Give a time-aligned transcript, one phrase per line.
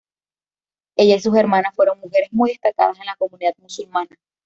[0.95, 4.09] Ella y sus hermanas fueron mujeres muy destacadas en la comunidad musulmana.